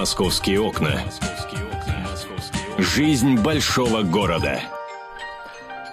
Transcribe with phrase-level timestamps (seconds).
[0.00, 1.04] Московские окна.
[2.78, 4.62] Жизнь большого города.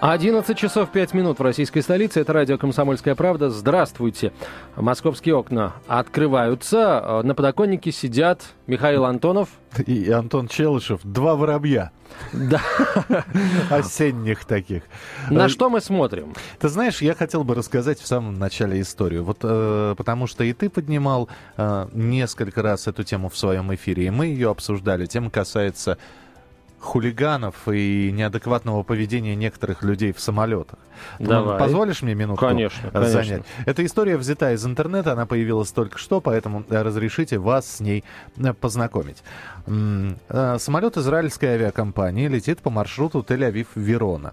[0.00, 2.20] 11 часов 5 минут в российской столице.
[2.20, 3.50] Это радио «Комсомольская правда».
[3.50, 4.32] Здравствуйте.
[4.76, 7.22] Московские окна открываются.
[7.24, 9.48] На подоконнике сидят Михаил Антонов.
[9.86, 11.00] И Антон Челышев.
[11.02, 11.90] Два воробья.
[12.32, 12.60] Да.
[13.70, 14.84] Осенних таких.
[15.30, 16.32] На что мы смотрим?
[16.60, 19.24] Ты знаешь, я хотел бы рассказать в самом начале историю.
[19.24, 24.06] Вот э, потому что и ты поднимал э, несколько раз эту тему в своем эфире,
[24.06, 25.06] и мы ее обсуждали.
[25.06, 25.98] Тема касается
[26.80, 30.78] хулиганов и неадекватного поведения некоторых людей в самолетах.
[31.18, 31.58] Давай.
[31.58, 33.12] Позволишь мне минутку конечно, занять?
[33.12, 33.44] конечно.
[33.66, 38.04] Эта история взята из интернета, она появилась только что, поэтому разрешите вас с ней
[38.36, 39.22] э, познакомить.
[39.66, 44.32] Э, самолет израильской авиакомпании летит по маршруту Тель-Авив-Верона.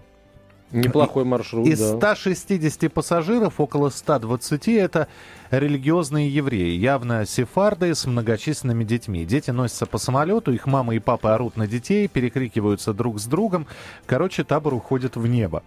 [0.72, 1.96] Неплохой маршрут, Из да.
[2.14, 5.06] 160 пассажиров около 120 это
[5.50, 9.24] религиозные евреи, явно сефарды с многочисленными детьми.
[9.24, 13.66] Дети носятся по самолету, их мама и папа орут на детей, перекрикиваются друг с другом.
[14.06, 15.62] Короче, табор уходит в небо.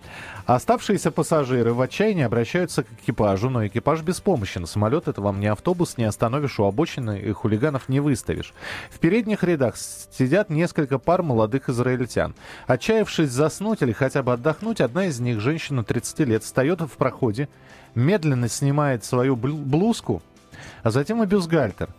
[0.45, 4.66] Оставшиеся пассажиры в отчаянии обращаются к экипажу, но экипаж беспомощен.
[4.66, 8.53] Самолет это вам не автобус, не остановишь у обочины и хулиганов не выставишь.
[8.89, 12.36] В передних рядах сидят несколько пар молодых израильтян.
[12.67, 17.49] Отчаявшись заснуть или хотя бы отдохнуть, одна из них, женщина 30 лет, встает в проходе,
[17.95, 20.22] медленно снимает свою блузку,
[20.84, 21.90] а затем и бюстгальтер.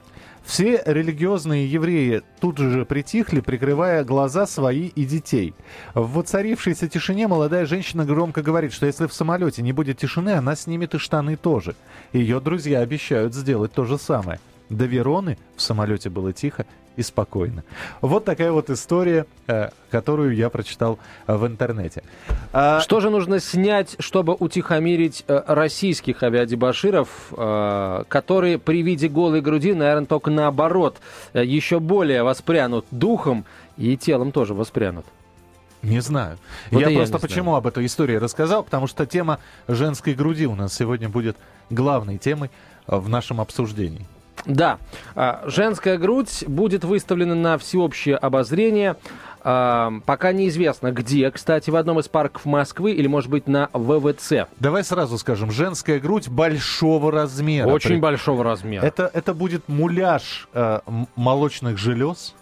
[0.45, 5.55] Все религиозные евреи тут же притихли, прикрывая глаза свои и детей.
[5.95, 10.57] В воцарившейся тишине молодая женщина громко говорит, что если в самолете не будет тишины, она
[10.57, 11.77] снимет и штаны тоже.
[12.13, 14.41] Ее друзья обещают сделать то же самое.
[14.71, 16.65] До Вероны в самолете было тихо
[16.97, 17.65] и спокойно.
[18.01, 22.03] Вот такая вот история, э, которую я прочитал в интернете.
[22.53, 22.81] А...
[22.81, 29.75] Что же нужно снять, чтобы утихомирить э, российских авиадебаширов, э, которые при виде голой груди,
[29.75, 30.99] наверное, только наоборот,
[31.35, 33.45] еще более воспрянут духом
[33.77, 35.07] и телом тоже воспрянут?
[35.83, 36.39] Не знаю.
[36.71, 37.57] Вот я, я просто почему знаю.
[37.57, 41.37] об этой истории рассказал, потому что тема женской груди у нас сегодня будет
[41.71, 42.51] главной темой
[42.87, 44.07] в нашем обсуждении.
[44.47, 44.79] Да,
[45.15, 48.97] а, женская грудь будет выставлена на всеобщее обозрение.
[49.43, 54.49] А, пока неизвестно, где, кстати, в одном из парков Москвы или, может быть, на ВВЦ.
[54.59, 57.69] Давай сразу скажем, женская грудь большого размера.
[57.69, 58.01] Очень При...
[58.01, 58.85] большого размера.
[58.85, 60.81] Это, это будет муляж э,
[61.17, 62.35] молочных желез?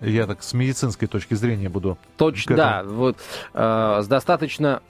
[0.00, 1.96] Я так с медицинской точки зрения буду.
[2.16, 3.18] Точно, да, вот
[3.54, 4.82] э, с достаточно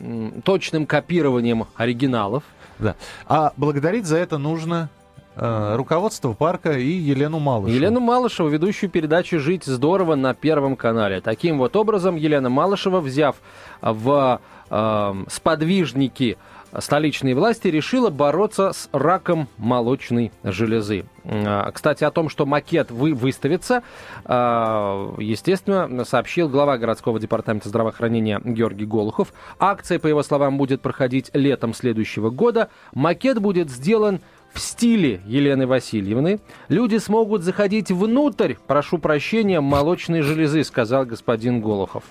[0.44, 2.44] точным копированием оригиналов.
[2.78, 2.96] Да.
[3.26, 4.88] А благодарить за это нужно
[5.36, 7.74] руководство парка и Елену Малышеву.
[7.74, 11.20] Елену Малышеву, ведущую передачу «Жить здорово» на Первом канале.
[11.20, 13.36] Таким вот образом Елена Малышева, взяв
[13.80, 16.38] в э, сподвижники
[16.78, 21.04] столичные власти, решила бороться с раком молочной железы.
[21.24, 23.82] Э, кстати, о том, что макет вы выставится,
[24.24, 29.32] э, естественно, сообщил глава городского департамента здравоохранения Георгий Голухов.
[29.58, 32.70] Акция, по его словам, будет проходить летом следующего года.
[32.94, 34.20] Макет будет сделан
[34.52, 36.40] в стиле Елены Васильевны.
[36.68, 42.04] Люди смогут заходить внутрь, прошу прощения, молочной железы, сказал господин Голухов.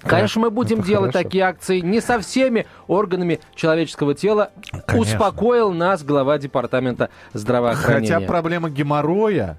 [0.00, 1.24] Конечно, мы будем Это делать хорошо.
[1.24, 4.50] такие акции не со всеми органами человеческого тела.
[4.86, 5.16] Конечно.
[5.16, 8.14] Успокоил нас глава департамента здравоохранения.
[8.14, 9.58] Хотя проблема геморроя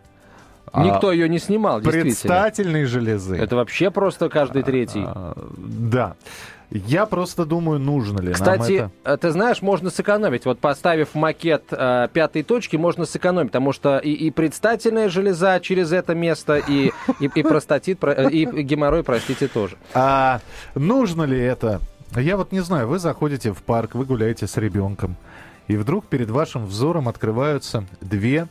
[0.74, 2.12] Никто а, ее не снимал, действительно.
[2.12, 3.38] Предстательной железы.
[3.38, 5.04] Это вообще просто каждый третий.
[5.04, 6.16] А, да.
[6.72, 9.14] Я просто думаю, нужно ли Кстати, нам это.
[9.14, 10.46] Э, ты знаешь, можно сэкономить.
[10.46, 15.92] Вот поставив макет э, пятой точки, можно сэкономить, потому что и, и предстательная железа через
[15.92, 19.78] это место, и, и, и простатит, и геморрой, простите, тоже.
[19.94, 20.42] А
[20.76, 21.82] нужно ли это?
[22.16, 25.16] Я вот не знаю, вы заходите в парк, вы гуляете с ребенком,
[25.68, 28.48] и вдруг перед вашим взором открываются две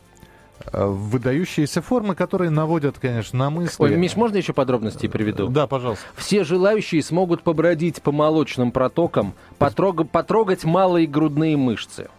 [0.71, 3.81] выдающиеся формы, которые наводят, конечно, на мысли.
[3.81, 5.47] Ой, Миш, можно еще подробности приведу?
[5.47, 6.03] Да, пожалуйста.
[6.15, 10.09] Все желающие смогут побродить по молочным протокам, потрог...
[10.09, 12.09] потрогать малые грудные мышцы.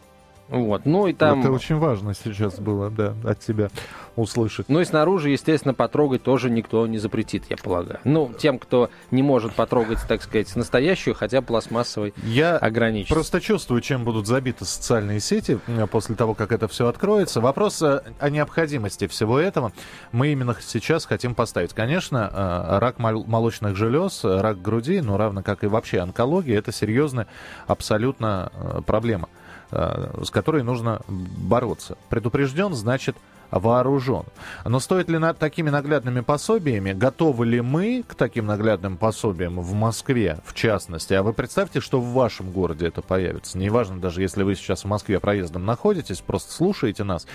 [0.51, 1.41] Вот, ну и там...
[1.41, 3.71] Это очень важно сейчас было, да, от тебя
[4.17, 4.69] услышать.
[4.69, 8.01] Ну и снаружи, естественно, потрогать тоже никто не запретит, я полагаю.
[8.05, 13.09] Ну, тем, кто не может потрогать, так сказать, настоящую, хотя пластмассовой я ограничить.
[13.09, 17.41] просто чувствую, чем будут забиты социальные сети э, после того, как это все откроется.
[17.41, 19.73] Вопрос о необходимости всего этого
[20.13, 21.73] мы именно сейчас хотим поставить.
[21.73, 27.29] Конечно, э, рак молочных желез, рак груди, ну, равно как и вообще онкология, это серьезная
[27.67, 29.29] абсолютно э, проблема.
[29.73, 31.97] Э, с которой нужно бороться.
[32.09, 33.17] Предупрежден, значит
[33.53, 34.25] вооружен.
[34.65, 39.73] Но стоит ли над такими наглядными пособиями, готовы ли мы к таким наглядным пособиям в
[39.75, 41.15] Москве, в частности?
[41.15, 43.59] А вы представьте, что в вашем городе это появится.
[43.59, 47.27] Неважно, даже если вы сейчас в Москве проездом находитесь, просто слушаете нас,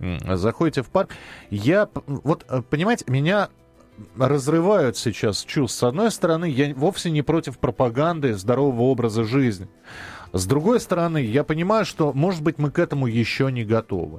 [0.00, 1.10] заходите в парк.
[1.50, 3.50] Я, вот, э, понимаете, меня
[4.16, 5.78] разрывают сейчас чувств.
[5.78, 9.68] С одной стороны, я вовсе не против пропаганды здорового образа жизни.
[10.34, 14.18] С другой стороны, я понимаю, что, может быть, мы к этому еще не готовы.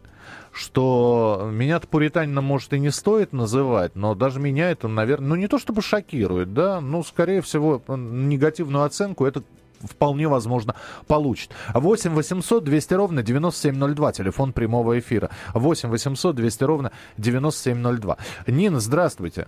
[0.53, 5.49] Что меня-то пуританином, может, и не стоит называть, но даже меня это, наверное, ну не
[5.49, 9.43] то чтобы шокирует, да, ну, скорее всего, негативную оценку это
[9.83, 10.75] вполне возможно
[11.05, 11.51] получит.
[11.73, 15.31] 8 800 200 ровно 9702, телефон прямого эфира.
[15.53, 18.17] 8 800 200 ровно 9702.
[18.47, 19.47] Нина, здравствуйте.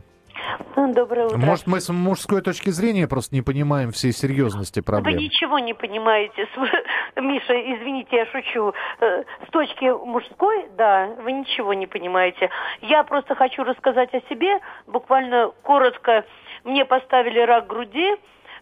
[0.76, 1.38] Доброе утро.
[1.38, 5.16] Может, мы с мужской точки зрения просто не понимаем всей серьезности проблем?
[5.16, 6.48] Вы ничего не понимаете.
[7.16, 8.74] Миша, извините, я шучу.
[9.00, 12.50] Э, с точки мужской, да, вы ничего не понимаете.
[12.82, 16.26] Я просто хочу рассказать о себе, буквально коротко.
[16.64, 18.16] Мне поставили рак груди,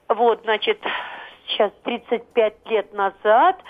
[0.08, 0.82] вот, значит,
[1.48, 3.62] сейчас 35 лет назад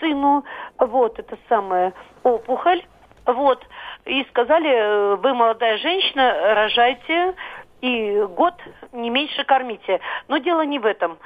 [0.00, 0.44] сыну,
[0.78, 2.82] вот, это самая опухоль,
[3.26, 3.64] вот,
[4.04, 7.34] и сказали, э, вы молодая женщина, рожайте,
[7.80, 8.54] и год
[8.92, 10.00] не меньше кормите.
[10.28, 11.18] Но дело не в этом.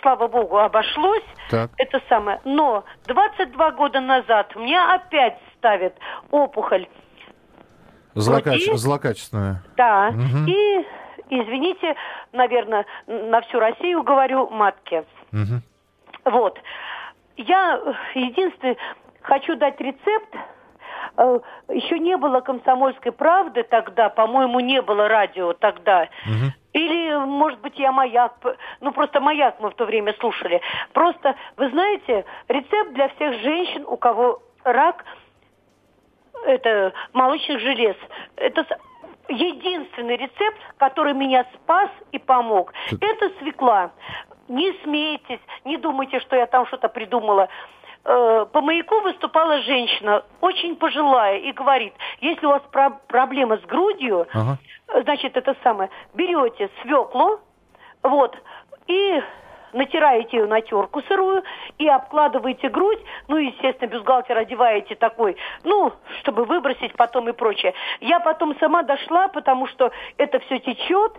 [0.00, 1.24] Слава богу, обошлось.
[1.50, 1.70] Так.
[1.76, 2.40] Это самое.
[2.44, 5.94] Но 22 года назад мне опять ставят
[6.30, 6.88] опухоль.
[8.14, 8.76] Злокаче...
[8.76, 9.62] Злокачественная.
[9.76, 10.08] Да.
[10.08, 10.46] Угу.
[10.46, 10.86] И,
[11.28, 11.94] извините,
[12.32, 15.04] наверное, на всю Россию говорю, матки.
[15.32, 16.32] Угу.
[16.32, 16.58] Вот.
[17.36, 17.80] Я
[18.14, 18.76] единственное
[19.22, 20.59] хочу дать рецепт Э,
[21.68, 26.08] еще не было комсомольской правды тогда, по-моему, не было радио тогда.
[26.26, 26.52] Угу.
[26.72, 28.34] Или, может быть, я маяк,
[28.80, 30.60] ну просто маяк мы в то время слушали.
[30.92, 35.04] Просто, вы знаете, рецепт для всех женщин, у кого рак,
[36.46, 37.96] это молочных желез.
[38.36, 38.64] Это
[39.28, 42.72] единственный рецепт, который меня спас и помог.
[43.00, 43.90] Это свекла.
[44.48, 47.48] Не смейтесь, не думайте, что я там что-то придумала.
[48.02, 53.60] Э, по маяку выступала женщина, очень пожилая, и говорит, если у вас про- проблема с
[53.62, 54.56] грудью, ага.
[55.02, 57.40] значит, это самое, берете свеклу,
[58.02, 58.36] вот,
[58.86, 59.22] и
[59.74, 61.42] натираете ее на терку сырую
[61.78, 67.74] и обкладываете грудь, ну, естественно, бюстгальтер одеваете такой, ну, чтобы выбросить потом и прочее.
[68.00, 71.12] Я потом сама дошла, потому что это все течет,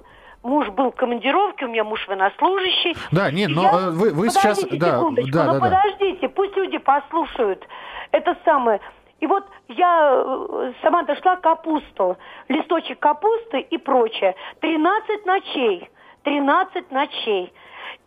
[0.43, 2.95] муж был в командировке, у меня муж военнослужащий.
[3.11, 3.69] Да, нет, но я...
[3.69, 4.63] Э, вы, вы сейчас...
[4.63, 6.29] Да, да, ну, да, подождите, да.
[6.29, 7.67] пусть люди послушают.
[8.11, 8.79] Это самое...
[9.19, 12.17] И вот я э, сама дошла к капусту,
[12.47, 14.35] листочек капусты и прочее.
[14.61, 15.89] 13 ночей,
[16.23, 17.53] 13 ночей.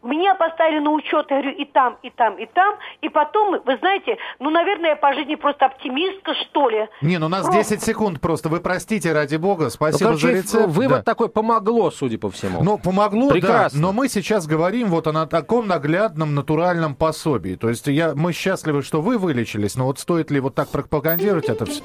[0.04, 2.76] Меня поставили на учет, я говорю, и там, и там, и там.
[3.00, 6.88] И потом, вы знаете, ну, наверное, я по жизни просто оптимистка, что ли.
[7.00, 7.76] Не, ну у нас просто...
[7.76, 8.50] 10 секунд просто.
[8.50, 9.70] Вы простите, ради бога.
[9.70, 10.66] Спасибо ну, короче, за рецепт.
[10.68, 11.02] Вывод да.
[11.02, 12.62] такой помогло, судя по всему.
[12.62, 13.80] Ну, помогло, Прекрасно.
[13.80, 13.86] да.
[13.86, 17.54] Но мы сейчас говорим вот о таком наглядном натуральном пособии.
[17.54, 21.48] То есть я, мы счастливы, что вы вылечились, но вот стоит ли вот так пропагандировать
[21.48, 21.82] это все?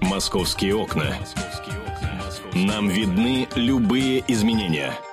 [0.00, 1.06] Московские окна.
[2.54, 4.92] Нам видны любые изменения–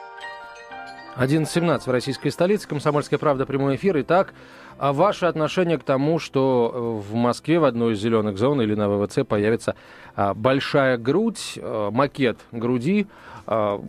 [1.18, 2.68] 11.17 в российской столице.
[2.68, 4.00] Комсомольская правда, прямой эфир.
[4.02, 4.34] Итак,
[4.78, 8.76] а ваше отношение к тому, что э, в Москве в одной из зеленых зон или
[8.76, 9.76] на ВВЦ появится
[10.16, 13.08] а, большая грудь, а, макет груди,
[13.48, 13.82] а,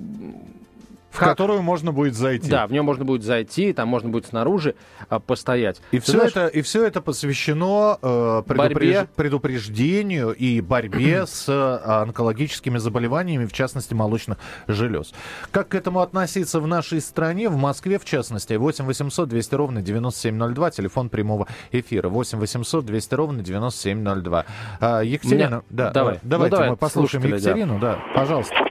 [1.16, 1.30] в как...
[1.30, 2.50] которую можно будет зайти.
[2.50, 4.74] Да, в нее можно будет зайти, там можно будет снаружи
[5.08, 5.80] а, постоять.
[5.90, 6.32] И все, знаешь...
[6.32, 8.72] это, и все это посвящено э, предупреж...
[8.74, 9.08] борьбе.
[9.16, 15.14] предупреждению и борьбе с э, онкологическими заболеваниями, в частности, молочных желез.
[15.50, 19.82] Как к этому относиться в нашей стране, в Москве, в частности, 8 800 200 ровно
[19.82, 24.44] 9702, телефон прямого эфира, 8 800 200 ровно 9702.
[24.80, 25.62] А, Екатерина, Меня...
[25.70, 27.94] да, давай, давайте ну, давай, мы послушаем Екатерину, да.
[27.94, 28.65] да, пожалуйста.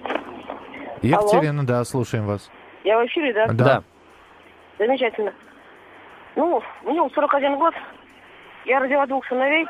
[1.08, 1.68] Екатерина, Алло.
[1.68, 2.50] да, слушаем вас.
[2.84, 3.48] Я в эфире, да?
[3.48, 3.84] Да.
[4.78, 5.34] Замечательно.
[6.36, 7.74] Ну, мне 41 год.
[8.66, 9.66] Я родила двух сыновей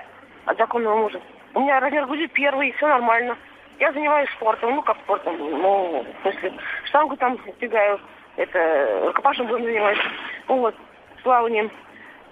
[0.46, 1.22] от законного мужа.
[1.54, 3.38] У меня размер груди первый, все нормально.
[3.80, 6.54] Я занимаюсь спортом, ну как спортом, ну, в смысле,
[6.86, 8.00] штангу там тягаю,
[8.38, 10.00] это, рукопашным будем занимаюсь,
[10.48, 10.76] ну, вот,
[11.24, 11.70] плаванием.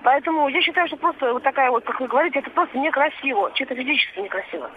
[0.03, 3.75] Поэтому я считаю, что просто вот такая вот, как вы говорите, это просто некрасиво, что-то
[3.75, 4.69] физически некрасиво.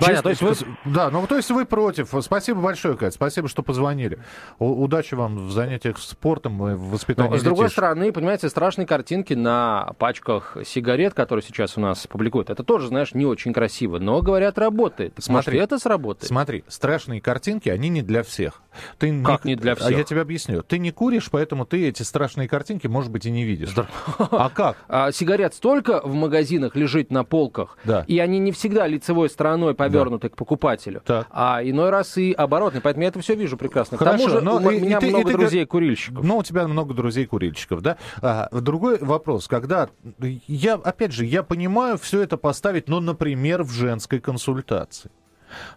[0.00, 2.14] Понятно, то есть вы, да, ну то есть вы против.
[2.20, 4.18] Спасибо большое, Кать, спасибо, что позвонили.
[4.58, 8.86] У, удачи вам в занятиях спортом и в воспитании Но, С другой стороны, понимаете, страшные
[8.86, 13.98] картинки на пачках сигарет, которые сейчас у нас публикуют, это тоже, знаешь, не очень красиво,
[13.98, 15.14] но, говорят, работает.
[15.18, 16.28] Смотри, Может, это сработает?
[16.28, 18.62] Смотри, страшные картинки, они не для всех.
[18.98, 19.88] Ты как не, не для всех?
[19.88, 20.62] А я тебе объясню.
[20.62, 23.74] Ты не куришь, поэтому ты эти страшные картинки, может быть, и не видишь.
[24.18, 24.76] А как?
[24.88, 28.04] А, сигарет столько в магазинах лежит на полках, да.
[28.06, 30.34] и они не всегда лицевой стороной повернуты да.
[30.34, 31.26] к покупателю, так.
[31.30, 32.80] а иной раз и оборотный.
[32.80, 33.98] Поэтому я это все вижу прекрасно.
[33.98, 36.24] Хорошо, К тому же но у и, меня и ты, много друзей-курильщиков.
[36.24, 37.96] Ну, у тебя много друзей-курильщиков, да?
[38.22, 39.48] А, другой вопрос.
[39.48, 39.88] Когда...
[40.46, 45.10] Я, опять же, я понимаю все это поставить, ну, например, в женской консультации.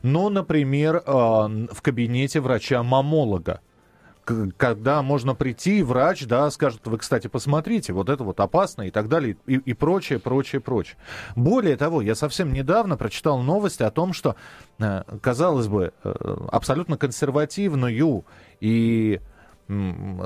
[0.01, 3.62] Ну, например, а, в кабинете врача-мамолога
[4.23, 9.09] когда можно прийти, врач, да, скажет, вы, кстати, посмотрите, вот это вот опасно и так
[9.09, 10.97] далее, и, и прочее, прочее, прочее.
[11.35, 14.35] Более того, я совсем недавно прочитал новости о том, что,
[14.79, 18.25] э, казалось бы, э, абсолютно консервативную
[18.59, 19.19] и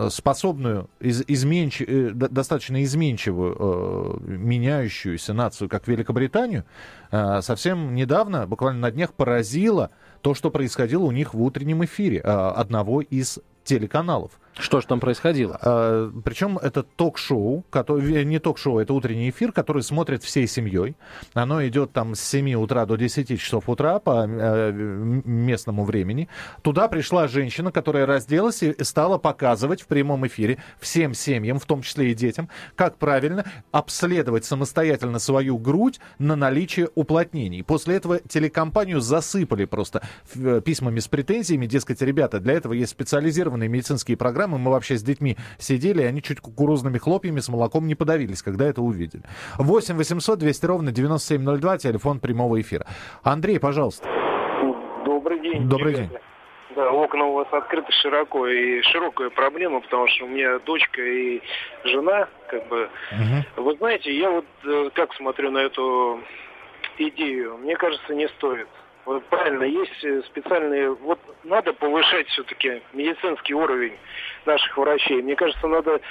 [0.09, 6.65] способную, из, изменч, э, достаточно изменчивую, меняющуюся нацию, как Великобританию,
[7.11, 13.01] совсем недавно, буквально на днях, поразило то, что происходило у них в утреннем эфире одного
[13.01, 14.39] из телеканалов.
[14.57, 15.59] Что же там происходило?
[15.61, 20.95] А, причем это ток-шоу, который, не ток-шоу, это утренний эфир, который смотрит всей семьей.
[21.33, 26.29] Оно идет там с 7 утра до 10 часов утра по э, местному времени.
[26.61, 31.81] Туда пришла женщина, которая разделась и стала показывать в прямом эфире всем семьям, в том
[31.81, 37.61] числе и детям, как правильно обследовать самостоятельно свою грудь на наличие уплотнений.
[37.61, 40.01] После этого телекомпанию засыпали просто
[40.33, 44.95] э, письмами с претензиями, дескать, ребята, для этого есть специализированные медицинские программы, программы мы вообще
[44.95, 49.23] с детьми сидели, и они чуть кукурузными хлопьями с молоком не подавились, когда это увидели.
[49.57, 52.85] 8 800 200 ровно 9702, телефон прямого эфира.
[53.23, 54.07] Андрей, пожалуйста.
[55.05, 55.67] Добрый день.
[55.67, 56.09] Добрый ребята.
[56.09, 56.19] день.
[56.75, 61.41] Да, окна у вас открыты широко, и широкая проблема, потому что у меня дочка и
[61.85, 62.89] жена, как бы...
[63.11, 63.63] Угу.
[63.63, 66.19] Вы знаете, я вот э, как смотрю на эту
[66.97, 68.67] идею, мне кажется, не стоит.
[69.05, 70.91] Вот правильно, есть э, специальные...
[70.91, 73.97] Вот надо повышать все-таки медицинский уровень
[74.45, 75.21] наших врачей.
[75.21, 76.01] Мне кажется, надо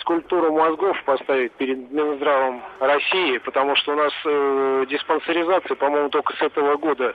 [0.00, 6.42] скульптуру мозгов поставить перед Минздравом России, потому что у нас э, диспансеризация, по-моему, только с
[6.42, 7.14] этого года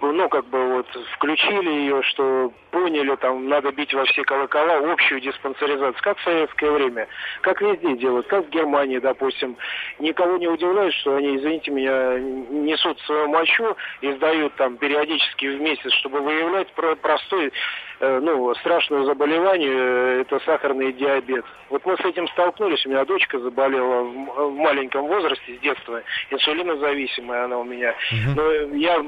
[0.00, 5.20] ну, как бы вот включили ее, что поняли, там, надо бить во все колокола, общую
[5.20, 7.08] диспансеризацию, как в советское время,
[7.40, 9.56] как везде делают, как в Германии, допустим.
[9.98, 15.60] Никого не удивляет, что они, извините меня, несут свою мочу и сдают там периодически в
[15.60, 16.68] месяц, чтобы выявлять
[17.00, 17.52] простой,
[18.00, 21.44] э, ну, страшное заболевание, э, это сахарный диабет.
[21.70, 27.44] Вот мы с этим столкнулись, у меня дочка заболела в маленьком возрасте, с детства, инсулинозависимая
[27.44, 27.94] она у меня.
[28.34, 29.04] Но я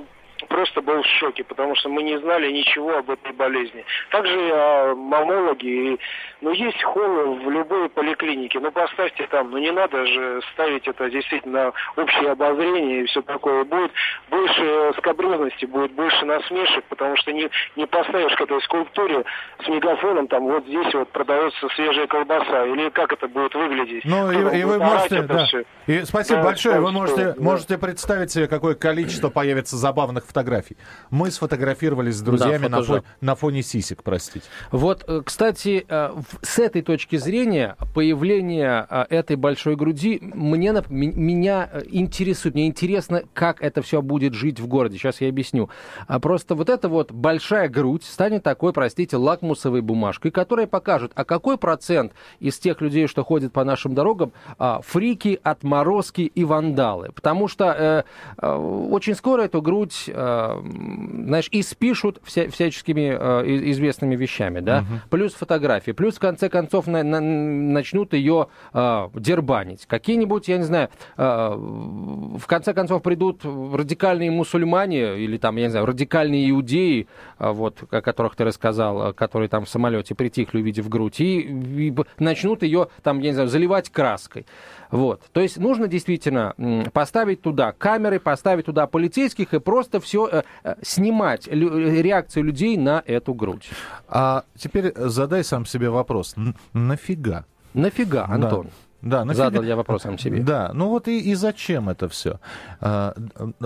[0.49, 3.85] просто был в шоке, потому что мы не знали ничего об этой болезни.
[4.11, 5.99] Также а, мамологи,
[6.41, 11.11] ну есть холлы в любой поликлинике, ну поставьте там, ну не надо же ставить это
[11.11, 11.49] действительно
[11.97, 13.65] на общее обозрение и все такое.
[13.65, 13.91] Будет
[14.31, 19.25] больше скобрезности, будет больше насмешек, потому что не, не поставишь к этой скульптуре
[19.65, 24.05] с мегафоном, там вот здесь вот продается свежая колбаса, или как это будет выглядеть.
[24.05, 25.47] Ну и, и вы можете, да.
[25.87, 27.35] И спасибо да, большое, вы можете, да.
[27.39, 30.77] можете представить себе, какое количество появится забавных фотографий.
[31.11, 34.47] Мы сфотографировались с друзьями да, на, фоне, на фоне сисек, простите.
[34.71, 36.11] Вот, э, кстати, э,
[36.43, 42.55] с этой точки зрения появление э, этой большой груди мне, меня интересует.
[42.55, 44.99] Мне интересно, как это все будет жить в городе.
[44.99, 45.71] Сейчас я объясню.
[46.07, 51.25] А просто вот эта вот большая грудь станет такой, простите, лакмусовой бумажкой, которая покажет, а
[51.25, 57.11] какой процент из тех людей, что ходят по нашим дорогам, а, фрики, отморозки и вандалы.
[57.15, 58.05] Потому что
[58.39, 65.01] э, очень скоро эту грудь знаешь, и спишут вся, всяческими э, известными вещами, да, угу.
[65.11, 69.87] плюс фотографии, плюс в конце концов на, на, начнут ее э, дербанить.
[69.87, 75.71] Какие-нибудь, я не знаю, э, в конце концов придут радикальные мусульмане или там, я не
[75.71, 77.07] знаю, радикальные иудеи,
[77.39, 82.63] вот, о которых ты рассказал, которые там в самолете притихли, увидев грудь, и, и начнут
[82.63, 84.47] ее там, я не знаю, заливать краской.
[84.91, 85.23] Вот.
[85.33, 86.55] То есть нужно действительно
[86.93, 93.03] поставить туда камеры, поставить туда полицейских и просто все э, э, снимать реакцию людей на
[93.07, 93.69] эту грудь.
[94.09, 96.35] А теперь задай сам себе вопрос.
[96.73, 97.45] Нафига?
[97.75, 98.67] Нафига, Антон?
[98.67, 98.73] Да.
[99.01, 99.45] Да, нафига...
[99.45, 100.43] Задал я вопрос сам себе.
[100.43, 102.41] Да, ну вот и, и зачем это все?
[102.81, 103.15] А,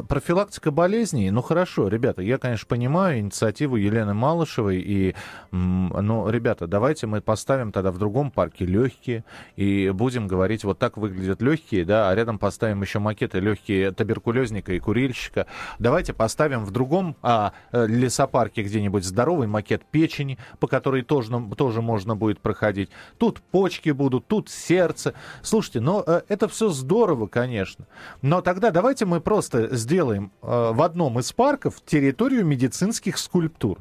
[0.09, 5.15] профилактика болезней, ну хорошо, ребята, я, конечно, понимаю инициативу Елены Малышевой, и,
[5.51, 9.25] ну, ребята, давайте мы поставим тогда в другом парке легкие,
[9.57, 14.75] и будем говорить, вот так выглядят легкие, да, а рядом поставим еще макеты легкие туберкулезника
[14.75, 15.47] и курильщика.
[15.79, 21.81] Давайте поставим в другом а, э, лесопарке где-нибудь здоровый макет печени, по которой тоже, тоже
[21.81, 22.91] можно будет проходить.
[23.17, 27.87] Тут почки будут, тут сердце, Слушайте, но э, это все здорово, конечно.
[28.23, 33.79] Но тогда давайте мы просто сделаем э, в одном из парков территорию медицинских скульптур.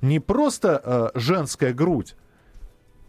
[0.00, 0.80] Не просто
[1.14, 2.14] э, женская грудь,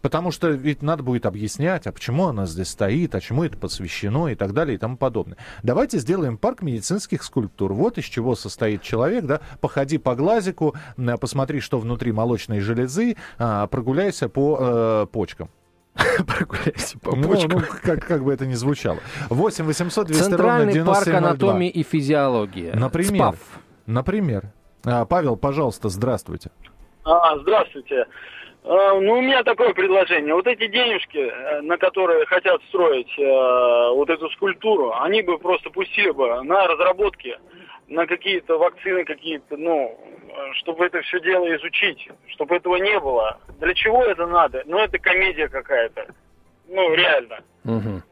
[0.06, 4.28] Потому что ведь надо будет объяснять, а почему она здесь стоит, а чему это посвящено
[4.28, 5.36] и так далее и тому подобное.
[5.64, 7.72] Давайте сделаем парк медицинских скульптур.
[7.72, 9.40] Вот из чего состоит человек, да.
[9.60, 10.76] Походи по глазику,
[11.20, 15.50] посмотри, что внутри молочной железы, а, прогуляйся по э, почкам.
[16.26, 17.60] Прогуляйся по ну, почкам.
[17.60, 18.98] Ну, как, как бы это ни звучало.
[19.30, 22.70] 8 800 200 Центральный ровно парк анатомии и физиологии.
[22.74, 23.34] Например.
[23.34, 23.38] СПАФ.
[23.86, 24.42] Например.
[24.84, 26.50] А, Павел, пожалуйста, здравствуйте.
[27.04, 28.06] А, здравствуйте.
[28.64, 30.34] А, ну, у меня такое предложение.
[30.34, 35.70] Вот эти денежки, э, на которые хотят строить э, вот эту скульптуру, они бы просто
[35.70, 37.38] пустили бы на разработки,
[37.88, 39.98] на какие-то вакцины какие-то, ну,
[40.54, 43.38] чтобы это все дело изучить, чтобы этого не было.
[43.60, 44.62] Для чего это надо?
[44.66, 46.06] Ну, это комедия какая-то.
[46.68, 47.40] Ну, реально.
[47.64, 48.02] Угу.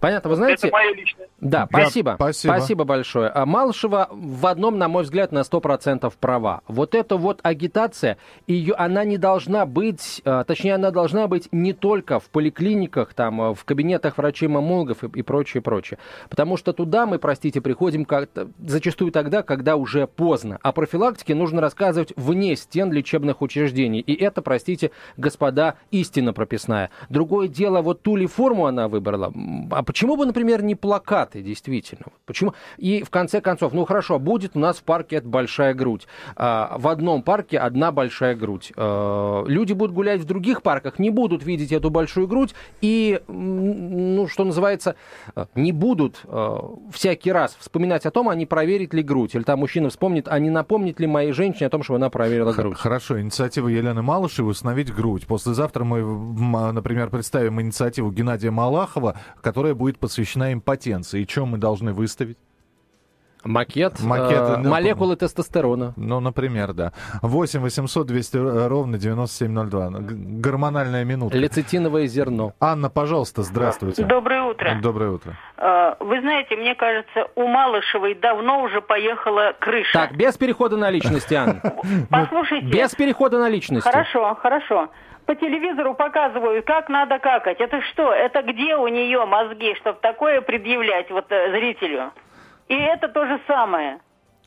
[0.00, 0.68] Понятно, вы знаете...
[0.68, 1.28] Это мое личное.
[1.40, 2.14] Да, спасибо.
[2.16, 2.52] спасибо.
[2.52, 3.28] Спасибо большое.
[3.28, 6.62] А Малышева в одном, на мой взгляд, на 100% права.
[6.66, 11.72] Вот эта вот агитация, ее, она не должна быть, а, точнее, она должна быть не
[11.72, 15.98] только в поликлиниках, там, а, в кабинетах врачей-мамологов и, и прочее, прочее.
[16.28, 20.58] Потому что туда мы, простите, приходим как зачастую тогда, когда уже поздно.
[20.62, 24.00] О профилактике нужно рассказывать вне стен лечебных учреждений.
[24.00, 26.90] И это, простите, господа, истина прописная.
[27.08, 29.32] Другое дело, вот ту ли форму она выбрала,
[29.70, 32.06] а почему бы, например, не плакаты, действительно?
[32.26, 32.54] Почему?
[32.76, 36.06] И в конце концов, ну хорошо, будет у нас в парке эта большая грудь.
[36.36, 38.72] А, в одном парке одна большая грудь.
[38.76, 44.26] А, люди будут гулять в других парках, не будут видеть эту большую грудь и, ну,
[44.28, 44.96] что называется,
[45.54, 49.34] не будут а, всякий раз вспоминать о том, а не проверить ли грудь.
[49.34, 52.52] Или там мужчина вспомнит, а не напомнит ли моей женщине о том, что она проверила
[52.52, 52.76] грудь.
[52.76, 55.26] Хорошо, инициатива Елены Малышевой установить грудь.
[55.26, 59.16] Послезавтра мы, например, представим инициативу Геннадия Малахова,
[59.48, 61.22] которая будет посвящена импотенции.
[61.22, 62.36] И чем мы должны выставить?
[63.44, 65.94] Макет, Макет э, ну, молекулы тестостерона.
[65.96, 66.92] Ну, например, да.
[67.22, 69.90] 8 800 200 ровно 9702.
[70.40, 71.36] Гормональная минута.
[71.36, 72.52] Лецитиновое зерно.
[72.60, 74.04] Анна, пожалуйста, здравствуйте.
[74.04, 74.78] Доброе утро.
[74.82, 75.36] Доброе утро.
[75.56, 79.92] Э, вы знаете, мне кажется, у Малышевой давно уже поехала крыша.
[79.92, 81.60] Так, без перехода на личности, Анна.
[82.10, 82.66] Послушайте.
[82.66, 83.88] Без перехода на личности.
[83.88, 84.88] Хорошо, хорошо
[85.28, 87.60] по телевизору показывают, как надо какать.
[87.60, 88.14] Это что?
[88.14, 92.12] Это где у нее мозги, чтобы такое предъявлять вот э, зрителю?
[92.68, 94.00] И это то же самое.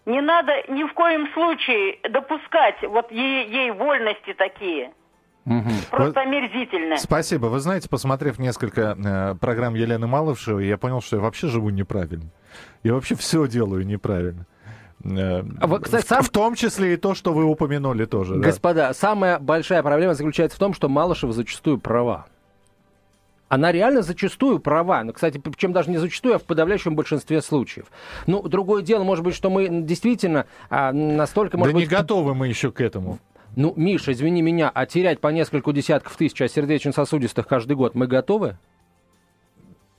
[0.06, 4.92] Не надо ни в коем случае допускать вот ей, ей вольности такие.
[5.46, 5.70] Угу.
[5.90, 6.26] Просто Вы...
[6.28, 6.98] омерзительно.
[6.98, 7.48] Спасибо.
[7.48, 12.30] Вы знаете, посмотрев несколько э, программ Елены Малышевой, я понял, что я вообще живу неправильно.
[12.84, 14.46] Я вообще все делаю неправильно.
[15.04, 16.24] Э, а кстати, сам...
[16.24, 18.36] В том числе и то, что вы упомянули тоже.
[18.36, 18.94] Господа, да?
[18.94, 22.28] самая большая проблема заключается в том, что Малышева зачастую права.
[23.52, 25.04] Она реально зачастую права.
[25.04, 27.88] Ну, кстати, причем даже не зачастую, а в подавляющем большинстве случаев.
[28.26, 31.58] Ну, другое дело, может быть, что мы действительно а, настолько...
[31.58, 33.20] Может да быть, не готовы мы еще к этому.
[33.58, 38.58] Ну, Миша, извини меня, а терять по несколько десятков тысяч сердечно-сосудистых каждый год мы готовы?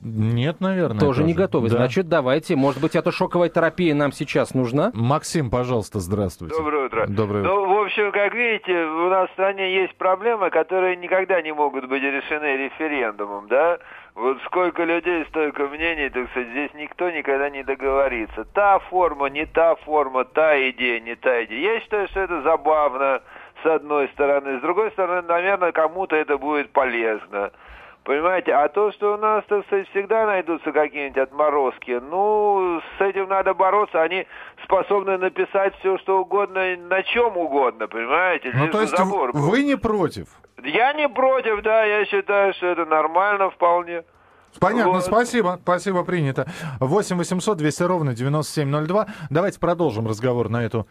[0.00, 0.98] Нет, наверное.
[0.98, 1.24] Тоже, тоже.
[1.24, 1.68] не готовы.
[1.68, 1.76] Да.
[1.76, 2.56] Значит, давайте.
[2.56, 4.90] Может быть, эта шоковая терапия нам сейчас нужна?
[4.94, 6.56] Максим, пожалуйста, здравствуйте.
[6.56, 7.06] Доброе утро.
[7.06, 7.52] Доброе утро.
[7.92, 12.56] Общем, как видите, у нас в стране есть проблемы, которые никогда не могут быть решены
[12.56, 13.80] референдумом, да?
[14.14, 18.46] Вот сколько людей, столько мнений, так сказать, здесь никто никогда не договорится.
[18.54, 21.74] Та форма, не та форма, та идея, не та идея.
[21.74, 23.20] Я считаю, что это забавно,
[23.62, 24.58] с одной стороны.
[24.58, 27.52] С другой стороны, наверное, кому-то это будет полезно.
[28.04, 33.28] Понимаете, а то, что у нас, так сказать, всегда найдутся какие-нибудь отморозки, ну, с этим
[33.28, 34.26] надо бороться, они
[34.64, 38.50] способны написать все, что угодно, на чем угодно, понимаете?
[38.54, 40.26] Ну, то есть забор вы не против?
[40.64, 44.02] Я не против, да, я считаю, что это нормально вполне.
[44.58, 45.04] Понятно, вот.
[45.04, 46.46] спасибо, спасибо, принято.
[46.80, 49.06] 8 800 200 ровно 9702.
[49.30, 50.88] Давайте продолжим разговор на эту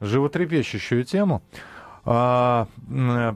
[0.00, 1.40] животрепещущую тему
[2.10, 2.68] а,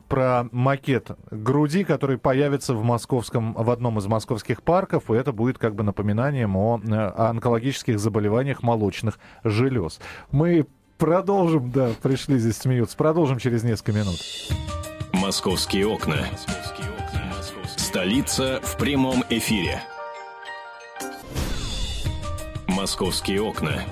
[0.09, 5.59] про макет груди, который появится в московском, в одном из московских парков, и это будет
[5.59, 10.01] как бы напоминанием о, о онкологических заболеваниях молочных желез.
[10.31, 14.17] Мы продолжим, да, пришли здесь смеются, продолжим через несколько минут.
[15.13, 16.25] Московские окна.
[17.77, 19.83] Столица в прямом эфире.
[22.69, 23.83] Московские окна.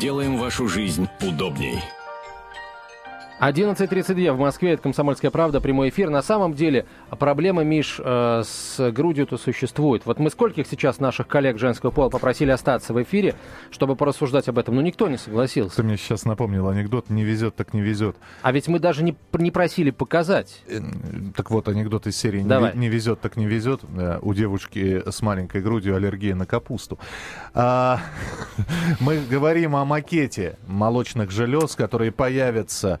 [0.00, 1.82] Делаем вашу жизнь удобней.
[3.38, 6.08] 11.32 в Москве, это «Комсомольская правда», прямой эфир.
[6.08, 6.86] На самом деле
[7.18, 10.06] проблема, Миш, э, с грудью-то существует.
[10.06, 13.34] Вот мы скольких сейчас наших коллег женского пола попросили остаться в эфире,
[13.70, 15.76] чтобы порассуждать об этом, но никто не согласился.
[15.76, 18.16] Ты мне сейчас напомнил анекдот «не везет, так не везет».
[18.40, 20.62] А ведь мы даже не, не просили показать.
[20.66, 20.80] Э,
[21.36, 22.74] Так вот, анекдот из серии «Не, Давай.
[22.74, 23.82] «Не везет, так не везет».
[23.98, 26.98] Э, У девушки с маленькой грудью аллергия на капусту.
[27.52, 28.00] А,
[29.00, 32.98] Мы говорим о макете молочных желез, которые появятся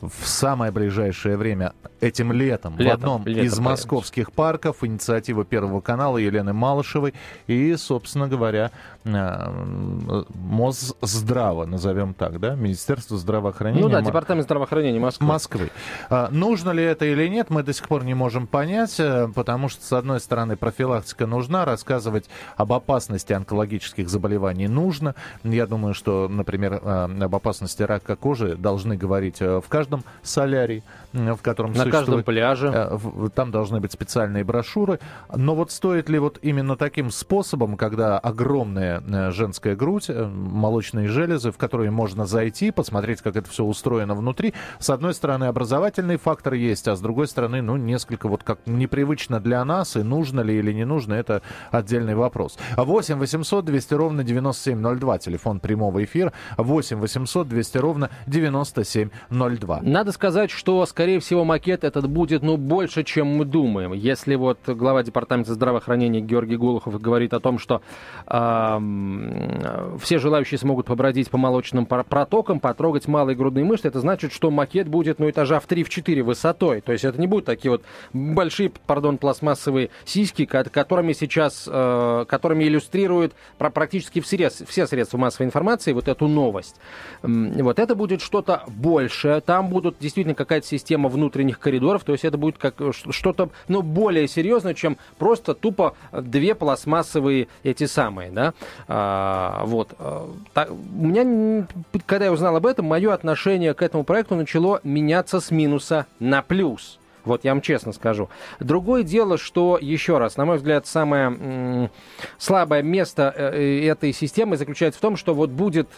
[0.00, 3.62] в самое ближайшее время, этим летом, в Летом, одном летом из появится.
[3.62, 7.14] московских парков, инициатива Первого канала Елены Малышевой
[7.46, 8.70] и, собственно говоря,
[9.04, 13.82] э, Мосздрава, назовем так, да, Министерство здравоохранения.
[13.82, 15.26] Ну да, Департамент здравоохранения Москвы.
[15.26, 15.70] Москвы.
[16.10, 19.68] А, Нужно ли это или нет, мы до сих пор не можем понять, э, потому
[19.68, 22.26] что, с одной стороны, профилактика нужна, рассказывать
[22.56, 25.14] об опасности онкологических заболеваний нужно.
[25.42, 29.83] Я думаю, что, например, э, об опасности рака кожи должны говорить в каждом
[30.22, 32.70] солярии, м, в котором На каждом пляже.
[32.74, 32.98] Э,
[33.34, 34.98] Там должны быть специальные брошюры.
[35.34, 41.08] Но вот стоит ли вот именно таким способом, когда огромная э, женская грудь, э, молочные
[41.08, 44.54] железы, в которые можно зайти, посмотреть, как это все устроено внутри.
[44.78, 49.40] С одной стороны, образовательный фактор есть, а с другой стороны, ну, несколько вот как непривычно
[49.40, 52.58] для нас, и нужно ли или не нужно, это отдельный вопрос.
[52.76, 56.32] 8 800 200 ровно 9702, телефон прямого эфира.
[56.56, 59.73] 8 800 200 ровно 9702.
[59.82, 63.92] Надо сказать, что, скорее всего, макет этот будет, ну, больше, чем мы думаем.
[63.92, 67.82] Если вот глава Департамента здравоохранения Георгий Гулухов говорит о том, что
[68.26, 74.50] ам, все желающие смогут побродить по молочным протокам, потрогать малые грудные мышцы, это значит, что
[74.50, 76.80] макет будет, ну, этажа в 3-4 высотой.
[76.80, 77.82] То есть это не будут такие вот
[78.12, 85.46] большие, пардон, пластмассовые сиськи, ко- которыми сейчас, э, которыми иллюстрируют практически все, все средства массовой
[85.46, 86.76] информации вот эту новость.
[87.22, 92.36] Вот это будет что-то большее, там будут действительно какая-то система внутренних коридоров, то есть это
[92.36, 98.52] будет как э, что-то, ну, более серьезное, чем просто тупо две пластмассовые эти самые, да,
[98.88, 99.94] А, вот.
[100.00, 100.74] А, так, у
[101.06, 101.68] меня,
[102.04, 106.42] когда я узнал об этом, мое отношение к этому проекту начало меняться с минуса на
[106.42, 106.98] плюс.
[107.24, 108.28] Вот я вам честно скажу.
[108.60, 111.90] Другое дело, что, еще раз, на мой взгляд, самое
[112.38, 115.88] слабое место э, э, этой системы заключается в том, что вот будет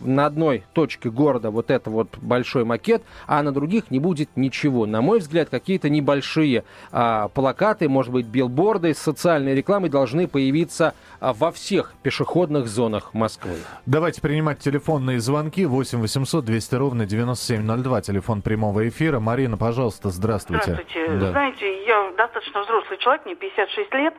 [0.00, 4.86] на одной точке города вот это вот большой макет, а на других не будет ничего.
[4.86, 10.94] На мой взгляд, какие-то небольшие а, плакаты, может быть, билборды с социальной рекламой должны появиться
[11.20, 13.56] а, во всех пешеходных зонах Москвы.
[13.86, 15.64] Давайте принимать телефонные звонки.
[15.66, 18.00] 8 800 200 ровно 9702.
[18.02, 19.20] Телефон прямого эфира.
[19.20, 20.69] Марина, пожалуйста, здравствуйте.
[20.72, 21.08] Здравствуйте.
[21.08, 21.30] Да.
[21.32, 24.14] Знаете, я достаточно взрослый человек, мне 56 лет.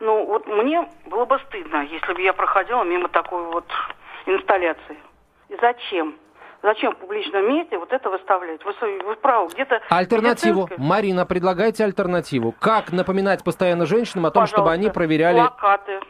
[0.00, 3.64] Ну, вот мне было бы стыдно, если бы я проходила мимо такой вот
[4.26, 4.98] инсталляции.
[5.48, 6.16] И зачем?
[6.62, 8.64] Зачем в публичном месте вот это выставлять?
[8.64, 8.72] Вы,
[9.04, 9.80] вы правы, где-то...
[9.88, 10.62] Альтернативу.
[10.62, 12.52] медицинское- Марина, предлагайте альтернативу.
[12.58, 15.38] Как напоминать постоянно женщинам о том, чтобы они Пожалуйста, проверяли...
[15.40, 16.00] Плакаты.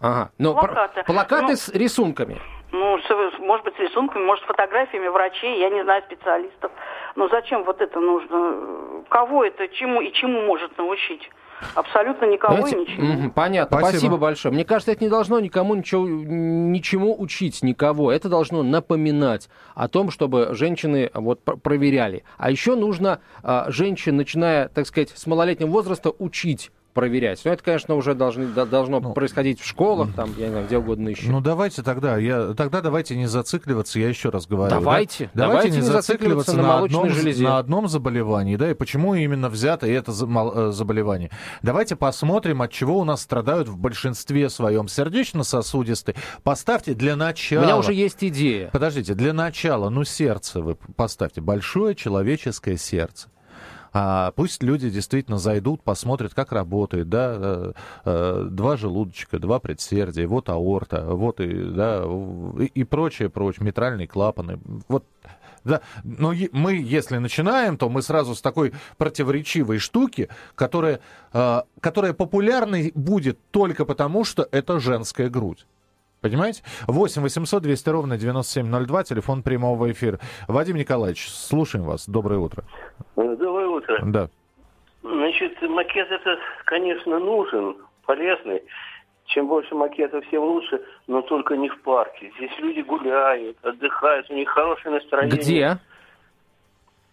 [0.00, 0.30] Ага.
[0.38, 1.02] Пр- Плакаты.
[1.04, 2.38] плакаты Ну, с рисунками.
[2.72, 2.98] Ну,
[3.40, 6.70] может быть, с рисунками, может, с фотографиями врачей, я не знаю, специалистов.
[7.14, 9.02] Но зачем вот это нужно?
[9.08, 11.30] Кого это, чему и чему может научить?
[11.74, 13.30] Абсолютно никого Знаете, и ничего.
[13.34, 13.98] понятно, Спасибо.
[13.98, 14.16] спасибо.
[14.18, 14.52] большое.
[14.54, 18.12] Мне кажется, это не должно никому ничего, ничему учить никого.
[18.12, 22.24] Это должно напоминать о том, чтобы женщины вот пр- проверяли.
[22.36, 27.42] А еще нужно а, женщин, начиная, так сказать, с малолетнего возраста, учить проверять.
[27.44, 30.78] Но это, конечно, уже должны, до- должно происходить в школах, там, я не знаю, где
[30.78, 31.30] угодно еще.
[31.30, 34.70] Ну давайте тогда, я, тогда давайте не зацикливаться, я еще раз говорю.
[34.70, 34.80] да?
[34.80, 37.44] Давайте, давайте не зацикливаться на молочной одном, железе.
[37.44, 41.30] на одном заболевании, да, и почему именно взято это э, заболевание.
[41.60, 46.16] Давайте посмотрим, от чего у нас страдают в большинстве своем сердечно-сосудистые.
[46.42, 47.62] Поставьте для У начала...
[47.62, 48.70] меня уже есть идея.
[48.72, 53.28] Подождите, для начала, ну сердце вы поставьте, большое человеческое сердце.
[53.98, 57.72] А пусть люди действительно зайдут, посмотрят, как работает, да, э,
[58.04, 62.04] э, два желудочка, два предсердия, вот аорта, вот и, да,
[62.60, 65.06] и, и прочее, прочее, митральные клапаны, вот.
[65.64, 71.00] Да, но мы, если начинаем, то мы сразу с такой противоречивой штуки, которая,
[71.32, 75.64] э, которая популярной будет только потому, что это женская грудь.
[76.28, 76.62] Понимаете?
[76.88, 80.18] 8 800 200 ровно 9702, телефон прямого эфира.
[80.48, 82.08] Вадим Николаевич, слушаем вас.
[82.08, 82.64] Доброе утро.
[83.14, 83.98] Доброе утро.
[84.04, 84.28] Да.
[85.02, 88.62] Значит, макет это, конечно, нужен, полезный.
[89.26, 92.32] Чем больше макетов, тем лучше, но только не в парке.
[92.36, 95.38] Здесь люди гуляют, отдыхают, у них хорошее настроение.
[95.38, 95.78] Где?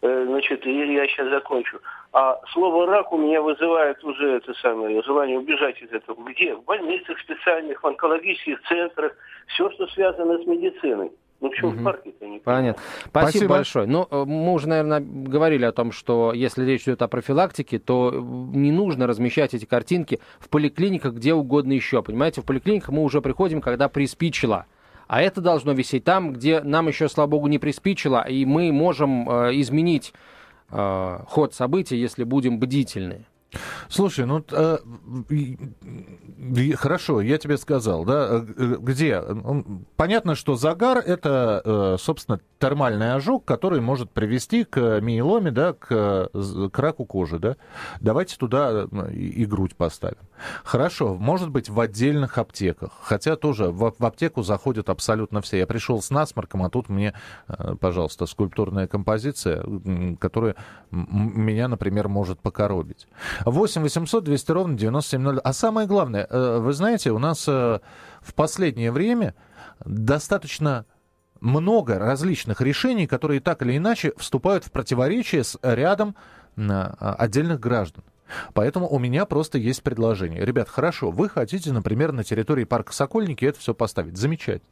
[0.02, 1.80] Э, Значит, я сейчас закончу.
[2.14, 6.24] А слово «рак» у меня вызывает уже это самое желание убежать из этого.
[6.30, 6.54] Где?
[6.54, 9.14] В больницах специальных, в онкологических центрах.
[9.48, 11.12] Все, что связано с медициной.
[11.42, 11.80] Ну, почему угу.
[11.80, 12.82] в парке-то не Понятно.
[13.00, 13.88] Спасибо, Спасибо большое.
[13.88, 18.12] Ну, э, мы уже, наверное, говорили о том, что если речь идет о профилактике, то
[18.12, 22.04] не нужно размещать эти картинки в поликлиниках где угодно еще.
[22.04, 24.68] Понимаете, в поликлиниках мы уже приходим, когда приспичило.
[25.08, 29.28] А это должно висеть там, где нам еще, слава богу, не приспичило, и мы можем
[29.28, 30.33] э, изменить э,
[31.28, 33.26] ход событий, если будем бдительны.
[33.94, 34.78] Слушай, ну э,
[36.76, 39.22] хорошо, я тебе сказал, да, э, где?
[39.96, 46.30] Понятно, что загар это, э, собственно, термальный ожог, который может привести к миеломе, да, к,
[46.72, 47.56] к раку кожи, да.
[48.02, 50.18] Давайте туда э, и, грудь поставим.
[50.64, 55.60] Хорошо, может быть, в отдельных аптеках, хотя тоже в, в аптеку заходят абсолютно все.
[55.60, 57.14] Я пришел с насморком, а тут мне,
[57.48, 59.64] э, пожалуйста, скульптурная композиция,
[60.20, 60.56] которая
[60.90, 63.08] меня, например, может покоробить.
[63.46, 65.42] 8 800 200 ровно 9702.
[65.44, 67.80] А самое главное, э, вы знаете, у нас э,
[68.22, 69.36] в последнее время
[69.86, 70.86] достаточно
[71.40, 76.16] много различных решений, которые так или иначе вступают в противоречие с рядом
[76.58, 78.04] а, отдельных граждан.
[78.54, 80.46] Поэтому у меня просто есть предложение.
[80.46, 84.18] Ребят, хорошо, вы хотите, например, на территории парка Сокольники это все поставить.
[84.18, 84.70] Замечательно.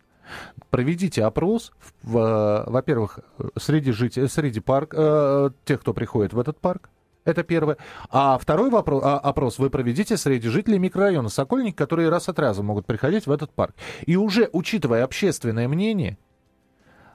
[0.69, 3.19] Проведите опрос, во-первых,
[3.57, 6.89] среди жителей, среди парк, э, тех, кто приходит в этот парк,
[7.25, 7.77] это первое.
[8.09, 12.63] А второй вопрос, а, опрос вы проведите среди жителей микрорайона Сокольник, которые раз от раза
[12.63, 13.75] могут приходить в этот парк.
[14.05, 16.17] И уже учитывая общественное мнение,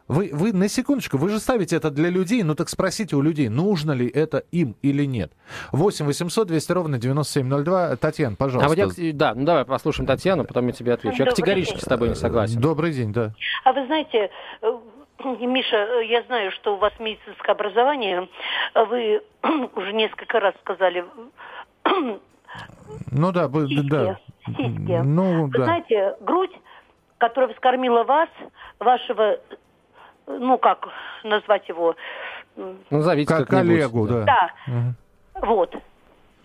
[0.09, 3.49] вы, вы на секундочку, вы же ставите это для людей, ну так спросите у людей,
[3.49, 5.33] нужно ли это им или нет.
[5.73, 7.97] 8 800 200 ровно 9702.
[7.97, 8.67] Татьяна, пожалуйста.
[8.67, 11.25] А вот я, да, ну давай послушаем Татьяну, потом я тебе отвечу.
[11.25, 12.61] Я категорически с тобой не согласен.
[12.61, 13.35] Добрый день, да.
[13.65, 14.31] А вы знаете,
[14.63, 14.67] э,
[15.25, 18.29] Миша, э, я знаю, что у вас медицинское образование.
[18.75, 19.23] Вы
[19.77, 21.05] уже несколько раз сказали...
[23.11, 24.19] Ну да, вы, сиськи, да.
[24.47, 25.03] Сиськи.
[25.05, 25.65] Ну, Вы да.
[25.65, 26.53] знаете, грудь,
[27.19, 28.29] которая вскормила вас,
[28.79, 29.39] вашего,
[30.27, 30.89] ну как
[31.23, 31.97] назвать его?
[32.91, 34.25] Назовите как коллегу, да.
[34.25, 35.47] Да, угу.
[35.47, 35.77] вот.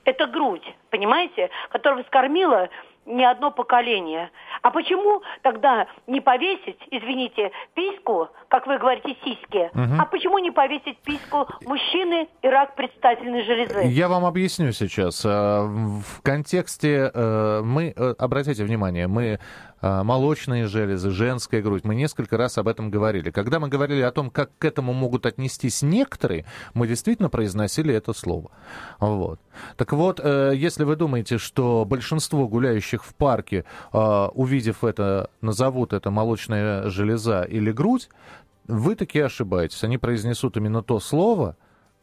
[0.03, 2.69] Это грудь, понимаете, которая вскормила
[3.05, 4.29] не одно поколение.
[4.61, 9.95] А почему тогда не повесить, извините, письку, как вы говорите, сиськи, угу.
[9.99, 13.83] а почему не повесить письку мужчины и рак предстательной железы?
[13.85, 15.25] Я вам объясню сейчас.
[15.25, 15.29] Э,
[15.63, 19.39] в контексте э, мы, э, обратите внимание, мы а,
[19.81, 21.83] молочные железы, женская грудь.
[21.83, 23.31] Мы несколько раз об этом говорили.
[23.31, 28.13] Когда мы говорили о том, как к этому могут отнестись некоторые, мы действительно произносили это
[28.13, 28.51] слово.
[28.99, 29.39] Вот.
[29.77, 35.93] Так вот, э, если вы думаете, что большинство гуляющих в парке, а, увидев это, назовут
[35.93, 38.09] это молочная железа или грудь,
[38.67, 39.83] вы таки ошибаетесь.
[39.83, 41.55] Они произнесут именно то слово,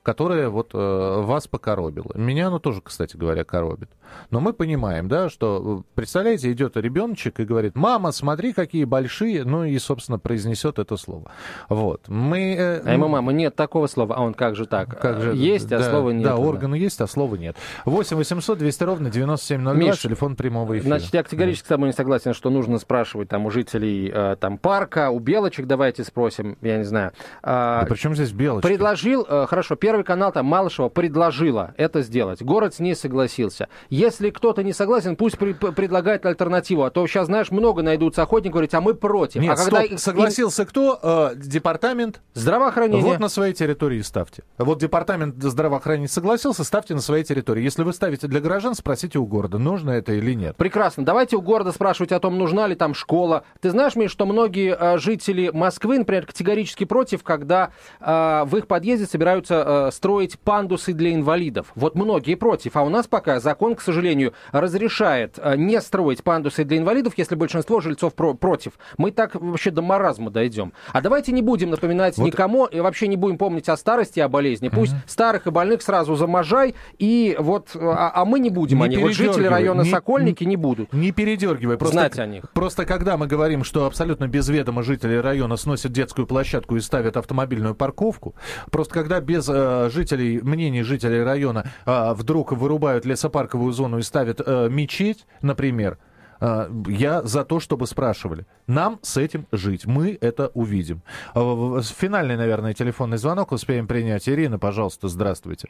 [0.09, 2.13] которое вот э, вас покоробило.
[2.15, 3.91] Меня оно тоже, кстати говоря, коробит.
[4.31, 9.45] Но мы понимаем, да, что, э, представляете, идет ребеночек и говорит, мама, смотри, какие большие,
[9.45, 11.31] ну и, собственно, произнесет это слово.
[11.69, 12.09] Вот.
[12.09, 12.55] Мы...
[12.59, 14.99] Э, а ему, мама, нет такого слова, а он как же так?
[14.99, 16.25] Как же, есть, а да, слова нет.
[16.25, 17.59] Да, органы есть, а слова нет.
[17.85, 20.97] 8 800 200 ровно 9702, Миш, телефон прямого эфира.
[20.97, 24.57] Значит, я категорически с тобой не согласен, что нужно спрашивать там у жителей э, там
[24.57, 27.13] парка, у белочек давайте спросим, я не знаю.
[27.43, 28.67] А, да при чем здесь белочки?
[28.67, 32.41] Предложил, э, хорошо, первый Первый канал там Малышева предложила это сделать.
[32.41, 33.69] Город с ней согласился.
[33.91, 36.85] Если кто-то не согласен, пусть при предлагает альтернативу.
[36.85, 39.43] А то сейчас, знаешь, много найдутся охотников, говорить, а мы против.
[39.43, 41.01] Нет, а когда стоп, согласился кто?
[41.03, 43.03] Э, департамент здравоохранения.
[43.03, 44.45] Вот на своей территории ставьте.
[44.57, 47.65] Вот департамент здравоохранения согласился, ставьте на своей территории.
[47.65, 50.57] Если вы ставите для горожан, спросите у города, нужно это или нет.
[50.57, 51.05] Прекрасно.
[51.05, 53.43] Давайте у города спрашивать о том, нужна ли там школа.
[53.61, 58.69] Ты знаешь, Миш, что многие э, жители Москвы, например, категорически против, когда э, в их
[58.69, 59.55] подъезде собираются
[59.87, 61.73] э, строить пандусы для инвалидов.
[61.75, 66.65] Вот многие против, а у нас пока закон, к сожалению, разрешает э, не строить пандусы
[66.65, 68.73] для инвалидов, если большинство жильцов про против.
[68.97, 70.73] Мы так вообще до маразма дойдем.
[70.93, 72.27] А давайте не будем напоминать вот...
[72.27, 74.69] никому и вообще не будем помнить о старости, о болезни.
[74.69, 75.01] Пусть угу.
[75.07, 78.79] старых и больных сразу заможай, и вот, а, а мы не будем.
[78.79, 80.93] Не Они, вот жители района не, Сокольники не, не будут.
[80.93, 81.77] Не передергивай.
[81.77, 82.45] Просто, Знать о них.
[82.53, 87.17] Просто когда мы говорим, что абсолютно без ведома жители района сносят детскую площадку и ставят
[87.17, 88.35] автомобильную парковку,
[88.71, 89.53] просто когда без э,
[89.91, 95.99] жителей, мнений жителей района э, вдруг вырубают лесопарковую зону и ставят э, мечеть, например,
[96.41, 98.47] э, я за то, чтобы спрашивали.
[98.67, 99.87] Нам с этим жить.
[99.87, 101.03] Мы это увидим.
[101.35, 104.29] Э, финальный, наверное, телефонный звонок успеем принять.
[104.29, 105.69] Ирина, пожалуйста, здравствуйте.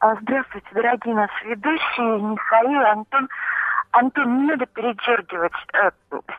[0.00, 3.28] А, здравствуйте, дорогие наши ведущие, Михаил, Антон.
[3.92, 5.52] Антон, не надо передергивать.
[5.72, 5.90] Э,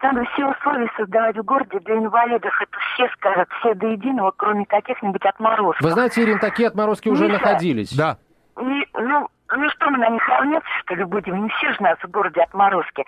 [0.02, 2.54] надо все условия создавать в городе для инвалидов.
[2.62, 5.82] Это все скажут, все до единого, кроме каких-нибудь отморозков.
[5.82, 7.94] Вы знаете, Ирин, такие отморозки уже Миша, находились.
[7.94, 8.18] Да.
[8.58, 11.44] не, ну, ну что мы на них равняться, что ли, будем?
[11.44, 13.06] Не все же нас в городе отморозки.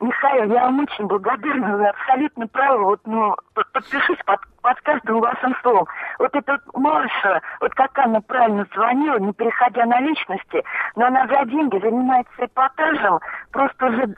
[0.00, 2.84] Михаил, я вам очень благодарна, вы абсолютно правы.
[2.84, 5.86] Вот, ну, подпишись под, под каждым вашим словом.
[6.18, 10.64] Вот эта Маша, вот как она правильно звонила, не переходя на личности,
[10.96, 13.20] но она за деньги занимается эпатажем,
[13.52, 14.14] просто уже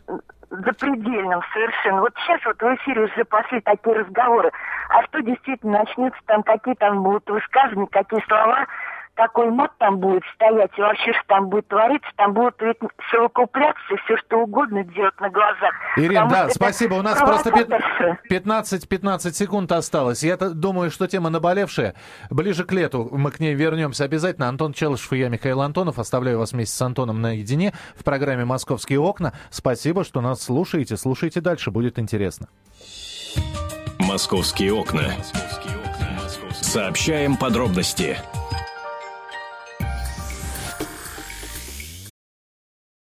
[0.52, 2.02] запредельным совершенно.
[2.02, 4.50] Вот сейчас вот в эфире уже пошли такие разговоры.
[4.90, 8.66] А что действительно начнется там, какие там будут высказывания, какие слова,
[9.14, 12.78] какой мат там будет стоять, и вообще что там будет твориться, там будут ведь
[13.10, 15.74] совокупляться и все что угодно делать на глазах.
[15.96, 16.94] Ирина, да, спасибо.
[16.94, 17.50] У нас просто
[18.30, 20.22] 15-15 секунд осталось.
[20.22, 21.94] Я думаю, что тема наболевшая.
[22.30, 24.48] Ближе к лету мы к ней вернемся обязательно.
[24.48, 25.98] Антон Челышев и я, Михаил Антонов.
[25.98, 29.32] Оставляю вас вместе с Антоном наедине в программе «Московские окна».
[29.50, 30.96] Спасибо, что нас слушаете.
[30.96, 32.48] Слушайте дальше, будет интересно.
[33.98, 35.12] «Московские окна».
[36.50, 38.18] Сообщаем подробности.